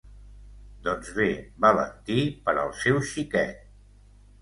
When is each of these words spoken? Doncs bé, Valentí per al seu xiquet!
Doncs 0.87 1.11
bé, 1.19 1.27
Valentí 1.67 2.19
per 2.49 2.59
al 2.65 2.75
seu 2.83 3.01
xiquet! 3.15 3.65